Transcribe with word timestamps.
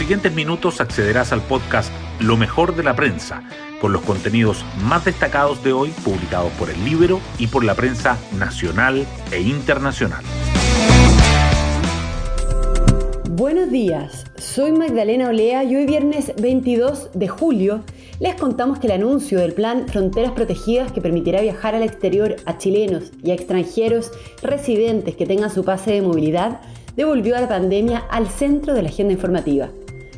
siguientes 0.00 0.32
minutos 0.32 0.80
accederás 0.80 1.30
al 1.30 1.42
podcast 1.42 1.92
Lo 2.20 2.38
mejor 2.38 2.74
de 2.74 2.82
la 2.82 2.96
prensa, 2.96 3.42
con 3.82 3.92
los 3.92 4.00
contenidos 4.00 4.64
más 4.82 5.04
destacados 5.04 5.62
de 5.62 5.74
hoy 5.74 5.90
publicados 6.02 6.50
por 6.52 6.70
el 6.70 6.82
Libro 6.86 7.20
y 7.38 7.48
por 7.48 7.64
la 7.64 7.74
prensa 7.74 8.16
nacional 8.38 9.06
e 9.30 9.42
internacional. 9.42 10.24
Buenos 13.28 13.70
días, 13.70 14.24
soy 14.38 14.72
Magdalena 14.72 15.28
Olea 15.28 15.64
y 15.64 15.76
hoy 15.76 15.84
viernes 15.84 16.32
22 16.40 17.10
de 17.12 17.28
julio 17.28 17.82
les 18.20 18.36
contamos 18.36 18.78
que 18.78 18.86
el 18.86 18.94
anuncio 18.94 19.38
del 19.38 19.52
plan 19.52 19.86
Fronteras 19.86 20.32
Protegidas 20.32 20.92
que 20.92 21.02
permitirá 21.02 21.42
viajar 21.42 21.74
al 21.74 21.82
exterior 21.82 22.36
a 22.46 22.56
chilenos 22.56 23.12
y 23.22 23.32
a 23.32 23.34
extranjeros 23.34 24.12
residentes 24.42 25.14
que 25.14 25.26
tengan 25.26 25.50
su 25.50 25.62
pase 25.62 25.90
de 25.92 26.00
movilidad 26.00 26.62
devolvió 26.96 27.36
a 27.36 27.40
la 27.40 27.48
pandemia 27.48 27.98
al 28.10 28.28
centro 28.28 28.74
de 28.74 28.82
la 28.82 28.88
agenda 28.88 29.12
informativa. 29.12 29.68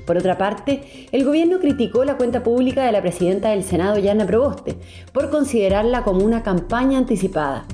Por 0.06 0.16
otra 0.16 0.38
parte, 0.38 1.09
el 1.12 1.24
gobierno 1.24 1.59
criticó 1.61 2.05
la 2.05 2.16
cuenta 2.16 2.42
pública 2.42 2.84
de 2.84 2.92
la 2.92 3.01
presidenta 3.02 3.51
del 3.51 3.65
Senado, 3.65 3.98
Yana 3.98 4.27
Proboste, 4.27 4.77
por 5.12 5.30
considerarla 5.30 6.02
como 6.02 6.25
una 6.25 6.42
campaña 6.42 6.98
anticipada. 6.98 7.66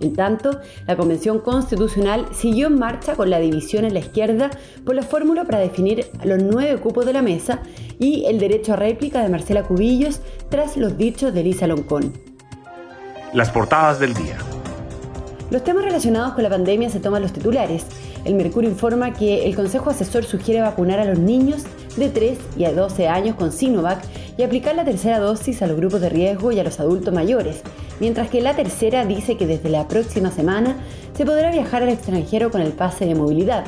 En 0.00 0.12
tanto, 0.12 0.58
la 0.86 0.96
Convención 0.96 1.38
Constitucional 1.38 2.26
siguió 2.32 2.66
en 2.66 2.78
marcha 2.78 3.14
con 3.14 3.30
la 3.30 3.38
división 3.38 3.84
en 3.84 3.94
la 3.94 4.00
izquierda 4.00 4.50
por 4.84 4.94
la 4.94 5.02
fórmula 5.02 5.44
para 5.44 5.58
definir 5.58 6.06
los 6.24 6.42
nueve 6.42 6.78
cupos 6.78 7.06
de 7.06 7.12
la 7.12 7.22
mesa 7.22 7.60
y 7.98 8.24
el 8.26 8.38
derecho 8.38 8.72
a 8.74 8.76
réplica 8.76 9.22
de 9.22 9.28
Marcela 9.28 9.62
Cubillos 9.62 10.20
tras 10.50 10.76
los 10.76 10.98
dichos 10.98 11.32
de 11.32 11.40
Elisa 11.40 11.66
Loncón. 11.66 12.12
Las 13.32 13.50
portadas 13.50 13.98
del 13.98 14.14
día. 14.14 14.36
Los 15.50 15.62
temas 15.62 15.84
relacionados 15.84 16.32
con 16.32 16.42
la 16.42 16.48
pandemia 16.48 16.88
se 16.88 17.00
toman 17.00 17.22
los 17.22 17.32
titulares. 17.32 17.84
El 18.24 18.34
Mercurio 18.34 18.70
informa 18.70 19.12
que 19.12 19.46
el 19.46 19.54
Consejo 19.54 19.90
Asesor 19.90 20.24
sugiere 20.24 20.62
vacunar 20.62 20.98
a 20.98 21.04
los 21.04 21.18
niños 21.18 21.64
de 21.96 22.08
3 22.08 22.38
y 22.56 22.64
a 22.64 22.72
12 22.72 23.08
años 23.08 23.36
con 23.36 23.52
Sinovac 23.52 24.02
y 24.38 24.42
aplicar 24.42 24.74
la 24.74 24.84
tercera 24.84 25.20
dosis 25.20 25.60
a 25.62 25.66
los 25.66 25.76
grupos 25.76 26.00
de 26.00 26.08
riesgo 26.08 26.50
y 26.50 26.58
a 26.58 26.64
los 26.64 26.80
adultos 26.80 27.12
mayores, 27.12 27.60
mientras 28.00 28.28
que 28.30 28.40
la 28.40 28.56
tercera 28.56 29.04
dice 29.04 29.36
que 29.36 29.46
desde 29.46 29.68
la 29.68 29.86
próxima 29.86 30.30
semana 30.30 30.76
se 31.14 31.26
podrá 31.26 31.52
viajar 31.52 31.82
al 31.82 31.90
extranjero 31.90 32.50
con 32.50 32.62
el 32.62 32.72
pase 32.72 33.04
de 33.04 33.14
movilidad. 33.14 33.64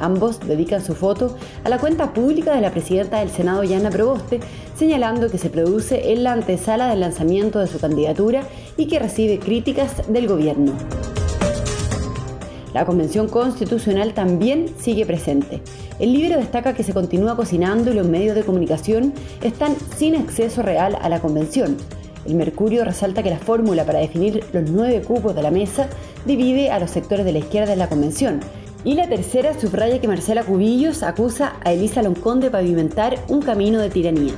Ambos 0.00 0.40
dedican 0.40 0.82
su 0.84 0.94
foto 0.94 1.36
a 1.62 1.68
la 1.68 1.78
cuenta 1.78 2.12
pública 2.12 2.54
de 2.54 2.62
la 2.62 2.72
presidenta 2.72 3.20
del 3.20 3.30
Senado, 3.30 3.62
Yana 3.62 3.90
Proboste, 3.90 4.40
señalando 4.76 5.30
que 5.30 5.38
se 5.38 5.50
produce 5.50 6.12
en 6.12 6.24
la 6.24 6.32
antesala 6.32 6.88
del 6.88 7.00
lanzamiento 7.00 7.58
de 7.58 7.66
su 7.66 7.78
candidatura 7.78 8.42
y 8.76 8.86
que 8.86 8.98
recibe 8.98 9.38
críticas 9.38 10.10
del 10.10 10.26
gobierno. 10.26 10.72
La 12.72 12.86
Convención 12.86 13.28
Constitucional 13.28 14.14
también 14.14 14.66
sigue 14.78 15.04
presente. 15.04 15.60
El 15.98 16.12
libro 16.12 16.38
destaca 16.38 16.72
que 16.72 16.84
se 16.84 16.94
continúa 16.94 17.36
cocinando 17.36 17.90
y 17.90 17.94
los 17.94 18.06
medios 18.06 18.34
de 18.36 18.44
comunicación 18.44 19.12
están 19.42 19.76
sin 19.96 20.14
acceso 20.14 20.62
real 20.62 20.96
a 21.00 21.08
la 21.08 21.20
Convención. 21.20 21.76
El 22.24 22.36
Mercurio 22.36 22.84
resalta 22.84 23.22
que 23.22 23.30
la 23.30 23.38
fórmula 23.38 23.84
para 23.84 23.98
definir 23.98 24.44
los 24.52 24.70
nueve 24.70 25.02
cupos 25.02 25.34
de 25.34 25.42
la 25.42 25.50
mesa 25.50 25.88
divide 26.26 26.70
a 26.70 26.78
los 26.78 26.90
sectores 26.90 27.24
de 27.24 27.32
la 27.32 27.38
izquierda 27.40 27.72
en 27.72 27.78
la 27.78 27.88
Convención. 27.88 28.40
Y 28.82 28.94
la 28.94 29.08
tercera 29.08 29.58
subraya 29.58 30.00
que 30.00 30.08
Marcela 30.08 30.42
Cubillos 30.42 31.02
acusa 31.02 31.56
a 31.62 31.72
Elisa 31.72 32.02
Loncón 32.02 32.40
de 32.40 32.50
pavimentar 32.50 33.18
un 33.28 33.42
camino 33.42 33.78
de 33.78 33.90
tiranía. 33.90 34.32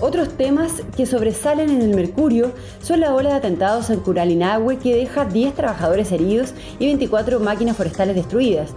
Otros 0.00 0.30
temas 0.30 0.82
que 0.96 1.06
sobresalen 1.06 1.70
en 1.70 1.80
el 1.80 1.94
Mercurio 1.94 2.50
son 2.82 2.98
la 2.98 3.14
ola 3.14 3.30
de 3.30 3.36
atentados 3.36 3.88
en 3.90 4.00
Curalinagüe 4.00 4.78
que 4.78 4.96
deja 4.96 5.24
10 5.24 5.54
trabajadores 5.54 6.10
heridos 6.10 6.54
y 6.80 6.86
24 6.86 7.38
máquinas 7.38 7.76
forestales 7.76 8.16
destruidas. 8.16 8.70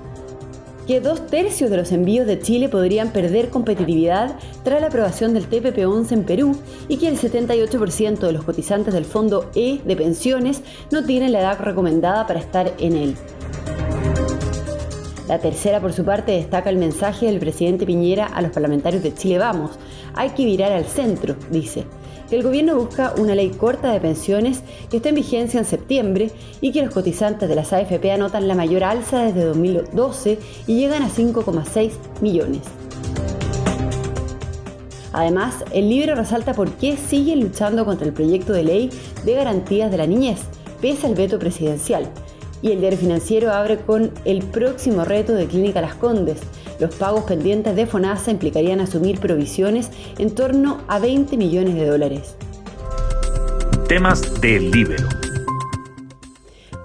Que 0.86 1.02
dos 1.02 1.26
tercios 1.26 1.72
de 1.72 1.78
los 1.78 1.92
envíos 1.92 2.28
de 2.28 2.40
Chile 2.40 2.70
podrían 2.70 3.10
perder 3.10 3.50
competitividad 3.50 4.36
tras 4.64 4.82
la 4.82 4.88
aprobación 4.88 5.34
del 5.34 5.50
TPP-11 5.50 6.12
en 6.12 6.24
Perú 6.26 6.56
y 6.88 6.98
que 6.98 7.08
el 7.08 7.18
78% 7.20 8.20
de 8.20 8.32
los 8.32 8.44
cotizantes 8.44 8.94
del 8.94 9.06
Fondo 9.06 9.50
E 9.56 9.80
de 9.84 9.96
pensiones 9.96 10.62
no 10.92 11.04
tienen 11.04 11.32
la 11.32 11.40
edad 11.40 11.60
recomendada 11.60 12.28
para 12.28 12.40
estar 12.40 12.72
en 12.78 12.98
él. 12.98 13.16
La 15.28 15.40
tercera, 15.40 15.82
por 15.82 15.92
su 15.92 16.06
parte, 16.06 16.34
destaca 16.34 16.70
el 16.70 16.78
mensaje 16.78 17.26
del 17.26 17.40
presidente 17.40 17.86
Piñera 17.86 18.28
a 18.28 18.44
los 18.44 18.52
parlamentarios 18.52 19.02
de 19.02 19.14
Chile 19.14 19.40
Vamos. 19.40 19.72
Hay 20.14 20.30
que 20.30 20.46
virar 20.46 20.72
al 20.72 20.86
centro, 20.86 21.36
dice. 21.50 21.86
Que 22.30 22.36
el 22.36 22.44
gobierno 22.44 22.76
busca 22.76 23.14
una 23.18 23.34
ley 23.34 23.50
corta 23.50 23.92
de 23.92 24.00
pensiones 24.00 24.62
que 24.90 24.98
está 24.98 25.10
en 25.10 25.16
vigencia 25.16 25.60
en 25.60 25.66
septiembre 25.66 26.32
y 26.62 26.72
que 26.72 26.84
los 26.84 26.94
cotizantes 26.94 27.50
de 27.50 27.56
las 27.56 27.74
AFP 27.74 28.12
anotan 28.12 28.48
la 28.48 28.54
mayor 28.54 28.84
alza 28.84 29.24
desde 29.24 29.46
2012 29.46 30.40
y 30.68 30.76
llegan 30.76 31.02
a 31.02 31.10
5,6 31.10 31.92
millones. 32.22 32.62
Además, 35.12 35.64
el 35.72 35.90
libro 35.90 36.14
resalta 36.14 36.54
por 36.54 36.72
qué 36.74 36.98
siguen 36.98 37.40
luchando 37.40 37.84
contra 37.86 38.06
el 38.06 38.14
proyecto 38.14 38.54
de 38.54 38.64
ley 38.64 38.90
de 39.24 39.34
garantías 39.34 39.90
de 39.90 39.98
la 39.98 40.06
niñez, 40.06 40.42
pese 40.82 41.08
al 41.08 41.16
veto 41.16 41.40
presidencial 41.40 42.12
y 42.66 42.72
el 42.72 42.80
diario 42.80 42.98
financiero 42.98 43.54
abre 43.54 43.78
con 43.78 44.12
el 44.26 44.44
próximo 44.44 45.06
reto 45.06 45.34
de 45.34 45.46
Clínica 45.46 45.82
Las 45.82 45.94
Condes. 45.94 46.40
Los 46.80 46.96
pagos 46.96 47.26
pendientes 47.26 47.76
de 47.76 47.86
FONASA 47.86 48.32
implicarían 48.32 48.80
asumir 48.80 49.20
provisiones 49.20 49.92
en 50.18 50.34
torno 50.34 50.82
a 50.88 50.98
20 50.98 51.38
millones 51.38 51.76
de 51.76 51.86
dólares. 51.86 52.36
Temas 53.88 54.42
del 54.42 54.72
libro. 54.72 54.98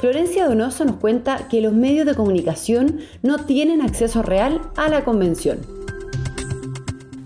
Florencia 0.00 0.46
Donoso 0.46 0.84
nos 0.84 0.96
cuenta 0.96 1.48
que 1.48 1.62
los 1.62 1.72
medios 1.72 2.04
de 2.04 2.14
comunicación 2.14 3.00
no 3.22 3.46
tienen 3.46 3.80
acceso 3.80 4.20
real 4.20 4.60
a 4.76 4.90
la 4.90 5.02
convención. 5.02 5.60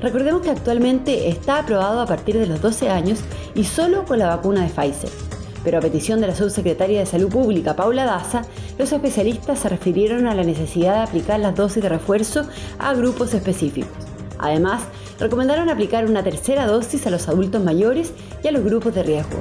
Recordemos 0.00 0.42
que 0.42 0.50
actualmente 0.50 1.28
está 1.28 1.58
aprobado 1.58 2.00
a 2.00 2.06
partir 2.06 2.38
de 2.38 2.46
los 2.46 2.62
12 2.62 2.88
años 2.88 3.20
y 3.54 3.64
solo 3.64 4.04
con 4.04 4.18
la 4.18 4.28
vacuna 4.28 4.62
de 4.62 4.68
Pfizer 4.68 5.29
pero 5.64 5.78
a 5.78 5.80
petición 5.80 6.20
de 6.20 6.26
la 6.26 6.34
subsecretaria 6.34 7.00
de 7.00 7.06
Salud 7.06 7.28
Pública, 7.28 7.76
Paula 7.76 8.04
Daza, 8.04 8.42
los 8.78 8.92
especialistas 8.92 9.58
se 9.58 9.68
refirieron 9.68 10.26
a 10.26 10.34
la 10.34 10.44
necesidad 10.44 10.94
de 10.94 11.02
aplicar 11.02 11.40
las 11.40 11.54
dosis 11.54 11.82
de 11.82 11.88
refuerzo 11.88 12.46
a 12.78 12.94
grupos 12.94 13.34
específicos. 13.34 13.90
Además, 14.38 14.82
recomendaron 15.18 15.68
aplicar 15.68 16.06
una 16.06 16.22
tercera 16.22 16.66
dosis 16.66 17.06
a 17.06 17.10
los 17.10 17.28
adultos 17.28 17.62
mayores 17.62 18.12
y 18.42 18.48
a 18.48 18.52
los 18.52 18.64
grupos 18.64 18.94
de 18.94 19.02
riesgo. 19.02 19.38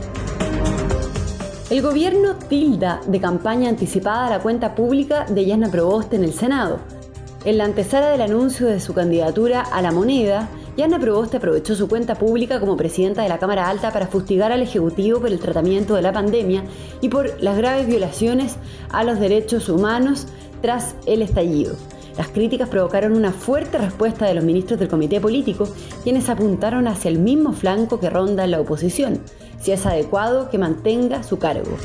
El 1.69 1.81
gobierno 1.81 2.35
tilda 2.35 2.99
de 3.05 3.21
campaña 3.21 3.69
anticipada 3.69 4.25
a 4.25 4.29
la 4.31 4.39
cuenta 4.39 4.73
pública 4.73 5.25
de 5.25 5.45
Yasna 5.45 5.69
Proboste 5.69 6.15
en 6.15 6.23
el 6.23 6.33
Senado. 6.33 6.79
En 7.45 7.57
la 7.57 7.65
antesala 7.65 8.09
del 8.09 8.21
anuncio 8.21 8.67
de 8.67 8.79
su 8.79 8.93
candidatura 8.93 9.61
a 9.61 9.81
la 9.81 9.91
moneda, 9.91 10.49
Yasna 10.79 10.97
Proboste 10.97 11.35
aprovechó 11.35 11.75
su 11.75 11.89
cuenta 11.89 12.15
pública 12.15 12.61
como 12.61 12.77
presidenta 12.77 13.21
de 13.21 13.27
la 13.27 13.37
Cámara 13.37 13.67
Alta 13.67 13.91
para 13.91 14.07
fustigar 14.07 14.53
al 14.53 14.61
Ejecutivo 14.61 15.19
por 15.19 15.29
el 15.29 15.37
tratamiento 15.37 15.93
de 15.93 16.01
la 16.01 16.13
pandemia 16.13 16.63
y 17.01 17.09
por 17.09 17.43
las 17.43 17.57
graves 17.57 17.85
violaciones 17.85 18.55
a 18.89 19.03
los 19.03 19.19
derechos 19.19 19.67
humanos 19.67 20.27
tras 20.61 20.95
el 21.05 21.21
estallido. 21.21 21.75
Las 22.17 22.29
críticas 22.29 22.69
provocaron 22.69 23.11
una 23.11 23.33
fuerte 23.33 23.77
respuesta 23.77 24.25
de 24.25 24.35
los 24.35 24.45
ministros 24.45 24.79
del 24.79 24.87
comité 24.87 25.19
político, 25.19 25.67
quienes 26.03 26.29
apuntaron 26.29 26.87
hacia 26.87 27.11
el 27.11 27.19
mismo 27.19 27.51
flanco 27.51 27.99
que 27.99 28.09
ronda 28.09 28.47
la 28.47 28.61
oposición, 28.61 29.19
si 29.59 29.73
es 29.73 29.85
adecuado 29.85 30.49
que 30.49 30.59
mantenga 30.59 31.23
su 31.23 31.39
cargo. 31.39 31.75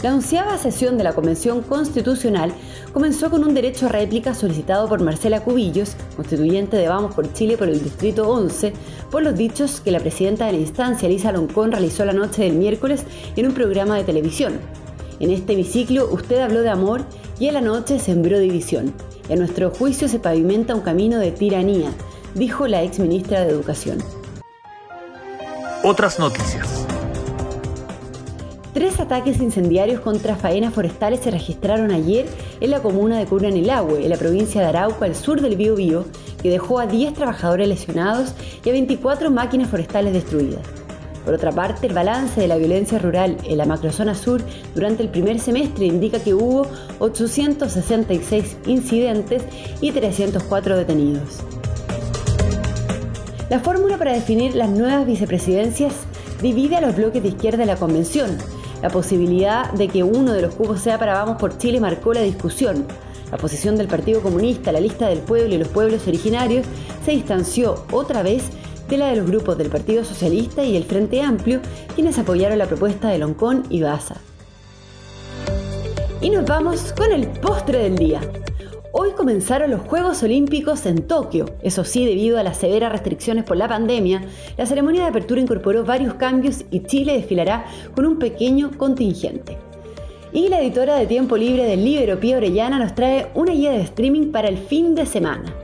La 0.00 0.14
onceava 0.14 0.56
sesión 0.58 0.96
de 0.96 1.02
la 1.02 1.12
Convención 1.12 1.60
Constitucional 1.60 2.52
comenzó 2.92 3.30
con 3.30 3.42
un 3.42 3.52
derecho 3.52 3.86
a 3.86 3.88
réplica 3.88 4.32
solicitado 4.32 4.88
por 4.88 5.02
Marcela 5.02 5.40
Cubillos, 5.40 5.96
constituyente 6.14 6.76
de 6.76 6.86
Vamos 6.86 7.14
por 7.16 7.32
Chile 7.32 7.56
por 7.56 7.68
el 7.68 7.82
Distrito 7.82 8.28
11, 8.30 8.74
por 9.10 9.24
los 9.24 9.34
dichos 9.34 9.80
que 9.80 9.90
la 9.90 9.98
presidenta 9.98 10.46
de 10.46 10.52
la 10.52 10.58
instancia, 10.58 11.08
Elisa 11.08 11.32
Loncón, 11.32 11.72
realizó 11.72 12.04
la 12.04 12.12
noche 12.12 12.44
del 12.44 12.52
miércoles 12.52 13.02
en 13.34 13.46
un 13.46 13.54
programa 13.54 13.96
de 13.96 14.04
televisión. 14.04 14.60
En 15.18 15.32
este 15.32 15.54
hemiciclo 15.54 16.08
usted 16.12 16.38
habló 16.42 16.60
de 16.60 16.70
amor 16.70 17.02
y 17.40 17.48
en 17.48 17.54
la 17.54 17.60
noche 17.60 17.98
sembró 17.98 18.38
división. 18.38 18.94
En 19.28 19.40
nuestro 19.40 19.70
juicio 19.70 20.06
se 20.06 20.20
pavimenta 20.20 20.76
un 20.76 20.82
camino 20.82 21.18
de 21.18 21.32
tiranía, 21.32 21.90
dijo 22.36 22.68
la 22.68 22.84
ex 22.84 23.00
ministra 23.00 23.40
de 23.40 23.50
Educación. 23.50 23.98
Otras 25.82 26.20
noticias. 26.20 26.86
Tres 28.74 29.00
ataques 29.00 29.40
incendiarios 29.40 30.00
contra 30.00 30.36
faenas 30.36 30.74
forestales 30.74 31.20
se 31.20 31.30
registraron 31.30 31.90
ayer 31.90 32.26
en 32.60 32.70
la 32.70 32.80
comuna 32.80 33.18
de 33.18 33.24
Curanilahue, 33.24 34.04
en 34.04 34.10
la 34.10 34.16
provincia 34.16 34.60
de 34.60 34.66
Arauco, 34.66 35.04
al 35.04 35.14
sur 35.14 35.40
del 35.40 35.56
Biobío, 35.56 36.04
que 36.42 36.50
dejó 36.50 36.78
a 36.78 36.86
10 36.86 37.14
trabajadores 37.14 37.66
lesionados 37.66 38.34
y 38.64 38.68
a 38.68 38.72
24 38.72 39.30
máquinas 39.30 39.70
forestales 39.70 40.12
destruidas. 40.12 40.60
Por 41.24 41.34
otra 41.34 41.50
parte, 41.50 41.86
el 41.86 41.94
balance 41.94 42.40
de 42.40 42.46
la 42.46 42.56
violencia 42.56 42.98
rural 42.98 43.36
en 43.44 43.58
la 43.58 43.66
macrozona 43.66 44.14
sur 44.14 44.42
durante 44.74 45.02
el 45.02 45.08
primer 45.08 45.40
semestre 45.40 45.86
indica 45.86 46.20
que 46.20 46.34
hubo 46.34 46.66
866 47.00 48.58
incidentes 48.66 49.42
y 49.80 49.92
304 49.92 50.76
detenidos. 50.76 51.40
La 53.50 53.60
fórmula 53.60 53.96
para 53.96 54.12
definir 54.12 54.54
las 54.54 54.68
nuevas 54.68 55.06
vicepresidencias 55.06 55.94
divide 56.42 56.76
a 56.76 56.80
los 56.80 56.96
bloques 56.96 57.22
de 57.22 57.30
izquierda 57.30 57.58
de 57.58 57.66
la 57.66 57.76
convención, 57.76 58.38
la 58.82 58.90
posibilidad 58.90 59.72
de 59.72 59.88
que 59.88 60.02
uno 60.02 60.32
de 60.32 60.42
los 60.42 60.54
cupos 60.54 60.80
sea 60.80 60.98
para 60.98 61.14
Vamos 61.14 61.36
por 61.36 61.58
Chile 61.58 61.80
marcó 61.80 62.12
la 62.12 62.22
discusión. 62.22 62.86
La 63.30 63.36
posición 63.36 63.76
del 63.76 63.88
Partido 63.88 64.22
Comunista, 64.22 64.72
la 64.72 64.80
lista 64.80 65.08
del 65.08 65.18
pueblo 65.18 65.54
y 65.54 65.58
los 65.58 65.68
pueblos 65.68 66.06
originarios 66.06 66.66
se 67.04 67.10
distanció 67.10 67.84
otra 67.92 68.22
vez 68.22 68.44
de 68.88 68.96
la 68.96 69.08
de 69.08 69.16
los 69.16 69.26
grupos 69.26 69.58
del 69.58 69.68
Partido 69.68 70.04
Socialista 70.04 70.64
y 70.64 70.76
el 70.76 70.84
Frente 70.84 71.20
Amplio, 71.20 71.60
quienes 71.94 72.18
apoyaron 72.18 72.58
la 72.58 72.66
propuesta 72.66 73.08
de 73.08 73.18
Loncón 73.18 73.64
y 73.68 73.82
Baza. 73.82 74.16
Y 76.20 76.30
nos 76.30 76.46
vamos 76.46 76.92
con 76.94 77.12
el 77.12 77.28
postre 77.28 77.78
del 77.78 77.96
día. 77.96 78.20
Hoy 78.90 79.10
comenzaron 79.12 79.70
los 79.70 79.82
Juegos 79.82 80.22
Olímpicos 80.22 80.86
en 80.86 81.06
Tokio. 81.06 81.44
Eso 81.60 81.84
sí, 81.84 82.06
debido 82.06 82.38
a 82.38 82.42
las 82.42 82.56
severas 82.56 82.90
restricciones 82.90 83.44
por 83.44 83.58
la 83.58 83.68
pandemia, 83.68 84.22
la 84.56 84.64
ceremonia 84.64 85.02
de 85.02 85.08
apertura 85.08 85.42
incorporó 85.42 85.84
varios 85.84 86.14
cambios 86.14 86.64
y 86.70 86.80
Chile 86.80 87.12
desfilará 87.12 87.66
con 87.94 88.06
un 88.06 88.18
pequeño 88.18 88.70
contingente. 88.78 89.58
Y 90.32 90.48
la 90.48 90.62
editora 90.62 90.96
de 90.96 91.06
Tiempo 91.06 91.36
Libre 91.36 91.64
del 91.64 91.84
Libro, 91.84 92.18
Pía 92.18 92.38
Orellana, 92.38 92.78
nos 92.78 92.94
trae 92.94 93.26
una 93.34 93.52
guía 93.52 93.72
de 93.72 93.82
streaming 93.82 94.32
para 94.32 94.48
el 94.48 94.56
fin 94.56 94.94
de 94.94 95.04
semana. 95.04 95.54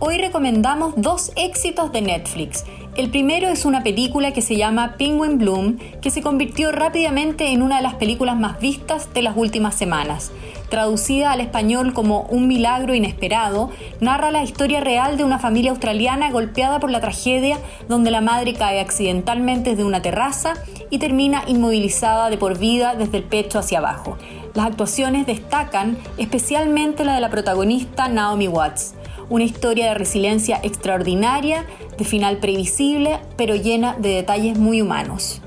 Hoy 0.00 0.18
recomendamos 0.18 0.94
dos 0.96 1.30
éxitos 1.36 1.92
de 1.92 2.02
Netflix. 2.02 2.64
El 2.96 3.10
primero 3.10 3.48
es 3.48 3.64
una 3.64 3.84
película 3.84 4.32
que 4.32 4.42
se 4.42 4.56
llama 4.56 4.96
Penguin 4.98 5.38
Bloom, 5.38 5.78
que 6.00 6.10
se 6.10 6.22
convirtió 6.22 6.72
rápidamente 6.72 7.52
en 7.52 7.62
una 7.62 7.76
de 7.76 7.82
las 7.82 7.94
películas 7.94 8.36
más 8.36 8.58
vistas 8.58 9.12
de 9.14 9.22
las 9.22 9.36
últimas 9.36 9.76
semanas 9.76 10.32
traducida 10.68 11.32
al 11.32 11.40
español 11.40 11.92
como 11.92 12.22
Un 12.22 12.48
milagro 12.48 12.94
inesperado, 12.94 13.70
narra 14.00 14.30
la 14.30 14.42
historia 14.42 14.80
real 14.80 15.16
de 15.16 15.24
una 15.24 15.38
familia 15.38 15.70
australiana 15.70 16.30
golpeada 16.30 16.80
por 16.80 16.90
la 16.90 17.00
tragedia 17.00 17.58
donde 17.88 18.10
la 18.10 18.20
madre 18.20 18.54
cae 18.54 18.80
accidentalmente 18.80 19.70
desde 19.70 19.84
una 19.84 20.02
terraza 20.02 20.54
y 20.90 20.98
termina 20.98 21.42
inmovilizada 21.46 22.30
de 22.30 22.38
por 22.38 22.58
vida 22.58 22.94
desde 22.94 23.18
el 23.18 23.24
pecho 23.24 23.58
hacia 23.58 23.78
abajo. 23.78 24.18
Las 24.54 24.66
actuaciones 24.66 25.26
destacan 25.26 25.98
especialmente 26.16 27.04
la 27.04 27.14
de 27.14 27.20
la 27.20 27.30
protagonista 27.30 28.08
Naomi 28.08 28.48
Watts, 28.48 28.94
una 29.28 29.44
historia 29.44 29.86
de 29.86 29.94
resiliencia 29.94 30.60
extraordinaria, 30.62 31.66
de 31.98 32.04
final 32.04 32.38
previsible, 32.38 33.18
pero 33.36 33.54
llena 33.54 33.94
de 33.98 34.10
detalles 34.10 34.58
muy 34.58 34.80
humanos. 34.80 35.42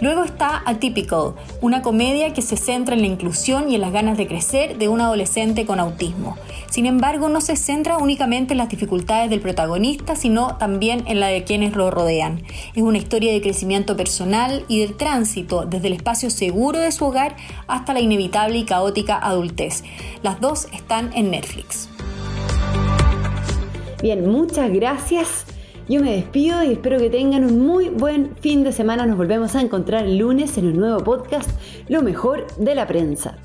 Luego 0.00 0.24
está 0.24 0.62
Atypical, 0.64 1.34
una 1.60 1.82
comedia 1.82 2.32
que 2.32 2.40
se 2.40 2.56
centra 2.56 2.94
en 2.94 3.02
la 3.02 3.06
inclusión 3.06 3.70
y 3.70 3.74
en 3.74 3.82
las 3.82 3.92
ganas 3.92 4.16
de 4.16 4.26
crecer 4.26 4.78
de 4.78 4.88
un 4.88 5.02
adolescente 5.02 5.66
con 5.66 5.78
autismo. 5.78 6.38
Sin 6.70 6.86
embargo, 6.86 7.28
no 7.28 7.42
se 7.42 7.56
centra 7.56 7.98
únicamente 7.98 8.54
en 8.54 8.58
las 8.58 8.70
dificultades 8.70 9.28
del 9.28 9.40
protagonista, 9.40 10.16
sino 10.16 10.56
también 10.56 11.04
en 11.06 11.20
la 11.20 11.26
de 11.26 11.44
quienes 11.44 11.76
lo 11.76 11.90
rodean. 11.90 12.42
Es 12.74 12.82
una 12.82 12.96
historia 12.96 13.30
de 13.32 13.42
crecimiento 13.42 13.94
personal 13.94 14.64
y 14.68 14.80
del 14.80 14.96
tránsito 14.96 15.66
desde 15.66 15.88
el 15.88 15.94
espacio 15.94 16.30
seguro 16.30 16.78
de 16.78 16.92
su 16.92 17.04
hogar 17.04 17.36
hasta 17.66 17.92
la 17.92 18.00
inevitable 18.00 18.56
y 18.56 18.64
caótica 18.64 19.18
adultez. 19.18 19.84
Las 20.22 20.40
dos 20.40 20.68
están 20.72 21.10
en 21.14 21.30
Netflix. 21.30 21.90
Bien, 24.02 24.26
muchas 24.26 24.72
gracias 24.72 25.44
yo 25.90 26.00
me 26.00 26.12
despido 26.12 26.62
y 26.62 26.70
espero 26.70 26.98
que 26.98 27.10
tengan 27.10 27.44
un 27.44 27.66
muy 27.66 27.88
buen 27.88 28.36
fin 28.36 28.62
de 28.62 28.70
semana. 28.70 29.06
Nos 29.06 29.16
volvemos 29.16 29.56
a 29.56 29.60
encontrar 29.60 30.04
el 30.04 30.18
lunes 30.18 30.56
en 30.56 30.68
un 30.68 30.76
nuevo 30.76 31.02
podcast, 31.02 31.50
Lo 31.88 32.00
mejor 32.00 32.46
de 32.58 32.76
la 32.76 32.86
prensa. 32.86 33.36